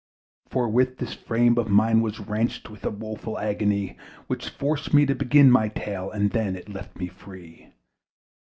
[0.49, 5.13] Forthwith this frame of mine was wrenched With a woeful agony, Which forced me to
[5.13, 7.71] begin my tale; And then it left me free.